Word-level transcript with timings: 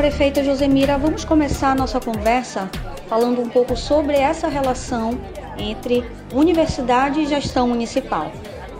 Prefeita 0.00 0.42
Josemira, 0.42 0.96
vamos 0.96 1.26
começar 1.26 1.72
a 1.72 1.74
nossa 1.74 2.00
conversa 2.00 2.70
falando 3.06 3.42
um 3.42 3.50
pouco 3.50 3.76
sobre 3.76 4.16
essa 4.16 4.48
relação 4.48 5.20
entre 5.58 6.02
universidade 6.32 7.20
e 7.20 7.26
gestão 7.26 7.68
municipal. 7.68 8.32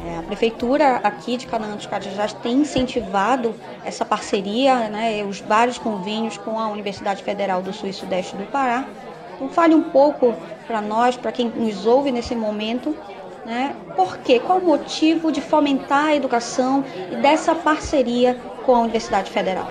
É, 0.06 0.16
a 0.16 0.22
prefeitura 0.22 0.96
aqui 1.04 1.36
de 1.36 1.46
Canaã 1.46 1.76
dos 1.76 1.84
Carajás 1.84 2.32
tem 2.32 2.60
incentivado 2.60 3.54
essa 3.84 4.02
parceria, 4.02 4.88
né, 4.88 5.22
os 5.22 5.40
vários 5.40 5.76
convênios 5.76 6.38
com 6.38 6.58
a 6.58 6.68
Universidade 6.68 7.22
Federal 7.22 7.60
do 7.60 7.70
Sul 7.70 7.90
e 7.90 7.92
Sudeste 7.92 8.34
do 8.34 8.46
Pará. 8.46 8.86
Então 9.34 9.50
fale 9.50 9.74
um 9.74 9.82
pouco 9.82 10.34
para 10.66 10.80
nós, 10.80 11.18
para 11.18 11.30
quem 11.32 11.50
nos 11.50 11.84
ouve 11.84 12.10
nesse 12.10 12.34
momento, 12.34 12.96
né, 13.44 13.76
por 13.94 14.16
quê? 14.16 14.40
Qual 14.40 14.58
o 14.58 14.64
motivo 14.64 15.30
de 15.30 15.42
fomentar 15.42 16.06
a 16.06 16.16
educação 16.16 16.82
e 17.12 17.16
dessa 17.16 17.54
parceria 17.54 18.40
com 18.64 18.74
a 18.74 18.80
Universidade 18.80 19.30
Federal? 19.30 19.70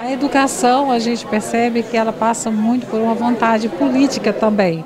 A 0.00 0.10
educação, 0.10 0.90
a 0.90 0.98
gente 0.98 1.24
percebe 1.24 1.82
que 1.82 1.96
ela 1.96 2.12
passa 2.12 2.50
muito 2.50 2.86
por 2.86 3.00
uma 3.00 3.14
vontade 3.14 3.68
política 3.68 4.32
também. 4.32 4.84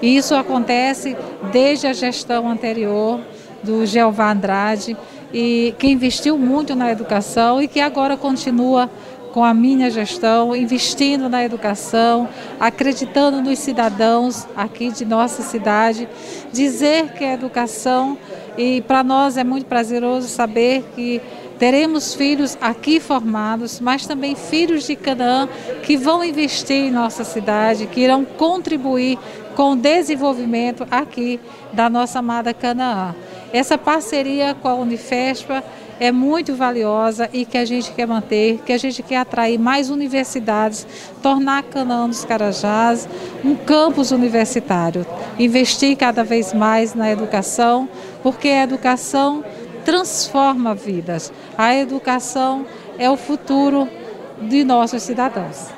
E 0.00 0.16
isso 0.16 0.34
acontece 0.34 1.16
desde 1.50 1.86
a 1.86 1.92
gestão 1.92 2.48
anterior 2.48 3.20
do 3.62 3.84
Jeová 3.84 4.30
Andrade, 4.30 4.96
e 5.32 5.74
que 5.78 5.88
investiu 5.88 6.38
muito 6.38 6.76
na 6.76 6.92
educação 6.92 7.60
e 7.60 7.66
que 7.66 7.80
agora 7.80 8.16
continua 8.16 8.88
com 9.32 9.42
a 9.42 9.52
minha 9.52 9.90
gestão, 9.90 10.54
investindo 10.54 11.28
na 11.28 11.42
educação, 11.44 12.28
acreditando 12.60 13.42
nos 13.42 13.58
cidadãos 13.58 14.46
aqui 14.56 14.92
de 14.92 15.04
nossa 15.04 15.42
cidade, 15.42 16.08
dizer 16.52 17.12
que 17.14 17.24
a 17.24 17.32
educação, 17.32 18.16
e 18.56 18.80
para 18.82 19.02
nós 19.02 19.36
é 19.36 19.42
muito 19.42 19.66
prazeroso 19.66 20.28
saber 20.28 20.84
que 20.94 21.20
teremos 21.58 22.14
filhos 22.14 22.56
aqui 22.60 23.00
formados, 23.00 23.80
mas 23.80 24.06
também 24.06 24.34
filhos 24.34 24.86
de 24.86 24.96
Canaã 24.96 25.48
que 25.82 25.96
vão 25.96 26.24
investir 26.24 26.76
em 26.76 26.90
nossa 26.90 27.24
cidade, 27.24 27.86
que 27.86 28.00
irão 28.00 28.24
contribuir 28.24 29.18
com 29.54 29.72
o 29.72 29.76
desenvolvimento 29.76 30.86
aqui 30.90 31.40
da 31.72 31.88
nossa 31.88 32.18
amada 32.18 32.52
Canaã. 32.52 33.14
Essa 33.52 33.78
parceria 33.78 34.54
com 34.54 34.68
a 34.68 34.74
Unifespa 34.74 35.62
é 36.00 36.10
muito 36.10 36.54
valiosa 36.54 37.28
e 37.32 37.44
que 37.44 37.56
a 37.56 37.64
gente 37.64 37.92
quer 37.92 38.06
manter, 38.06 38.60
que 38.66 38.72
a 38.72 38.78
gente 38.78 39.02
quer 39.02 39.18
atrair 39.18 39.58
mais 39.58 39.90
universidades, 39.90 40.86
tornar 41.22 41.62
Canaã 41.62 42.08
dos 42.08 42.24
Carajás 42.24 43.08
um 43.44 43.54
campus 43.54 44.10
universitário, 44.10 45.06
investir 45.38 45.96
cada 45.96 46.24
vez 46.24 46.52
mais 46.52 46.94
na 46.94 47.10
educação, 47.10 47.88
porque 48.22 48.48
a 48.48 48.64
educação 48.64 49.44
transforma 49.84 50.74
vidas. 50.74 51.32
A 51.56 51.74
educação 51.74 52.66
é 52.98 53.08
o 53.10 53.16
futuro 53.16 53.88
de 54.40 54.64
nossos 54.64 55.02
cidadãos. 55.02 55.68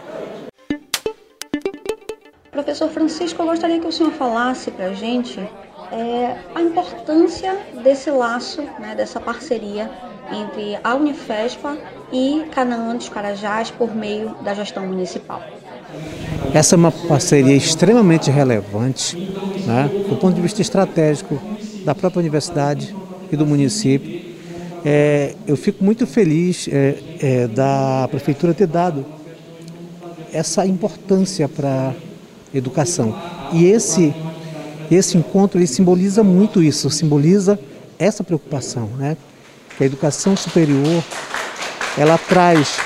Professor 2.50 2.88
Francisco, 2.88 3.42
eu 3.42 3.46
gostaria 3.46 3.78
que 3.78 3.86
o 3.86 3.92
senhor 3.92 4.12
falasse 4.12 4.70
para 4.70 4.86
a 4.86 4.94
gente 4.94 5.38
é, 5.92 6.36
a 6.54 6.62
importância 6.62 7.56
desse 7.82 8.10
laço, 8.10 8.62
né, 8.78 8.94
dessa 8.96 9.20
parceria 9.20 9.90
entre 10.32 10.78
a 10.82 10.94
Unifespa 10.94 11.76
e 12.10 12.44
Canaã 12.50 12.96
dos 12.96 13.08
Carajás 13.08 13.70
por 13.70 13.94
meio 13.94 14.34
da 14.42 14.54
gestão 14.54 14.86
municipal. 14.86 15.42
Essa 16.52 16.74
é 16.74 16.78
uma 16.78 16.90
parceria 16.90 17.54
extremamente 17.54 18.30
relevante, 18.30 19.16
né, 19.66 19.88
do 20.08 20.16
ponto 20.16 20.34
de 20.34 20.40
vista 20.40 20.60
estratégico 20.62 21.38
da 21.84 21.94
própria 21.94 22.20
universidade 22.20 22.94
e 23.30 23.36
do 23.36 23.46
município. 23.46 24.20
É, 24.84 25.34
eu 25.46 25.56
fico 25.56 25.82
muito 25.82 26.06
feliz 26.06 26.68
é, 26.68 26.98
é, 27.20 27.48
da 27.48 28.06
prefeitura 28.10 28.54
ter 28.54 28.66
dado 28.66 29.04
essa 30.32 30.66
importância 30.66 31.48
para 31.48 31.94
a 32.52 32.56
educação. 32.56 33.16
E 33.52 33.64
esse 33.66 34.14
esse 34.90 35.18
encontro 35.18 35.58
ele 35.58 35.66
simboliza 35.66 36.22
muito 36.22 36.62
isso, 36.62 36.88
simboliza 36.90 37.58
essa 37.98 38.22
preocupação, 38.22 38.88
né? 38.96 39.16
Que 39.76 39.82
a 39.82 39.86
educação 39.86 40.36
superior 40.36 41.02
ela 41.98 42.18
traz 42.18 42.78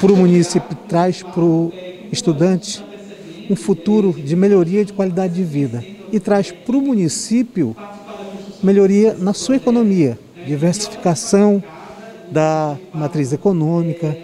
para 0.00 0.12
o 0.12 0.16
município, 0.16 0.76
traz 0.88 1.22
para 1.22 1.42
o 1.42 1.72
estudante 2.10 2.84
um 3.48 3.56
futuro 3.56 4.12
de 4.12 4.36
melhoria 4.36 4.84
de 4.84 4.92
qualidade 4.92 5.34
de 5.34 5.44
vida 5.44 5.82
e 6.12 6.20
traz 6.20 6.50
para 6.50 6.76
o 6.76 6.82
município 6.82 7.74
melhoria 8.62 9.14
na 9.18 9.32
sua 9.32 9.56
economia, 9.56 10.18
diversificação 10.46 11.62
da 12.30 12.76
matriz 12.94 13.32
econômica, 13.32 14.16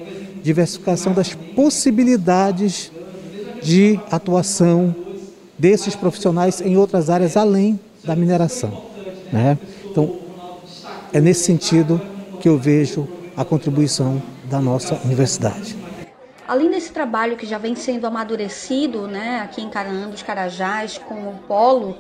diversificação 0.43 1.13
das 1.13 1.35
possibilidades 1.35 2.91
de 3.63 3.99
atuação 4.11 4.95
desses 5.59 5.95
profissionais 5.97 6.61
em 6.61 6.77
outras 6.77 7.11
áreas 7.11 7.37
além 7.37 7.79
da 8.05 8.15
mineração. 8.15 8.83
Né? 9.33 9.59
Então, 9.85 10.17
é 11.13 11.21
nesse 11.21 11.45
sentido 11.45 12.01
que 12.41 12.49
eu 12.49 12.57
vejo 12.57 13.07
a 13.37 13.45
contribuição 13.45 14.23
da 14.45 14.61
nossa 14.61 14.99
universidade. 15.05 15.77
Além 16.47 16.71
desse 16.71 16.93
trabalho 16.93 17.37
que 17.37 17.45
já 17.45 17.59
vem 17.59 17.75
sendo 17.75 18.07
amadurecido 18.07 19.07
né, 19.07 19.41
aqui 19.43 19.61
em 19.61 19.69
Caraã 19.69 20.09
dos 20.09 20.23
Carajás 20.23 20.97
com 20.97 21.29
o 21.29 21.35
Polo, 21.47 21.95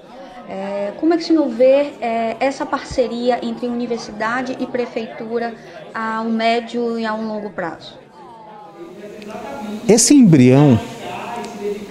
é, 0.48 0.92
como 0.98 1.12
é 1.12 1.16
que 1.18 1.24
o 1.24 1.26
senhor 1.26 1.48
vê 1.48 1.92
é, 2.00 2.36
essa 2.40 2.64
parceria 2.64 3.38
entre 3.42 3.66
universidade 3.66 4.56
e 4.58 4.66
prefeitura 4.66 5.54
a 5.94 6.22
um 6.22 6.30
médio 6.30 6.98
e 6.98 7.04
a 7.04 7.12
um 7.12 7.28
longo 7.28 7.50
prazo? 7.50 7.98
Esse 9.86 10.14
embrião 10.14 10.80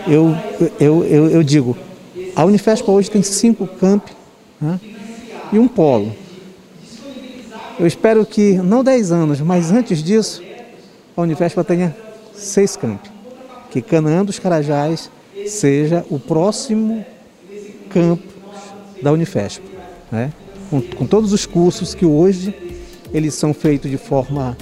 eu, 0.08 0.36
eu, 0.80 1.06
eu, 1.06 1.30
eu 1.30 1.44
digo, 1.44 1.78
a 2.36 2.46
Unifespa 2.46 2.92
hoje 2.92 3.12
tem 3.12 3.22
cinco 3.22 3.68
campi 3.68 4.14
né, 4.60 4.80
e 5.52 5.60
um 5.60 5.68
polo. 5.68 6.16
Eu 7.80 7.86
espero 7.86 8.26
que, 8.26 8.54
não 8.54 8.84
10 8.84 9.12
anos, 9.12 9.40
mas 9.42 9.72
antes 9.72 10.02
disso, 10.02 10.42
a 11.16 11.22
Unifespa 11.22 11.64
tenha 11.64 11.96
seis 12.34 12.76
campi. 12.76 13.12
Que 13.70 13.84
Canaã 13.84 14.26
dos 14.26 14.40
Carajás 14.40 15.12
seja 15.46 16.04
o 16.10 16.18
próximo 16.18 17.06
campo 17.90 18.37
da 19.02 19.12
Unifespa. 19.12 19.66
Né? 20.12 20.32
Com, 20.70 20.82
com, 20.82 21.06
todos 21.06 21.34
os 21.34 21.46
cursos 21.46 21.94
que 21.94 22.06
hoje 22.06 22.54
eles 23.14 23.34
são 23.34 23.54
feitos 23.54 23.90
de 23.90 23.98
forma 23.98 24.58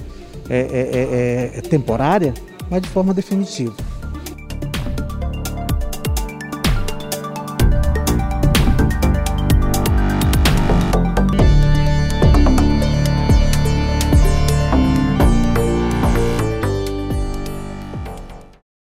é, 0.49 0.59
é, 0.59 1.55
é, 1.55 1.57
é 1.57 1.61
temporária, 1.61 2.33
mas 2.69 2.81
de 2.81 2.89
forma 2.89 3.13
definitiva. 3.13 3.75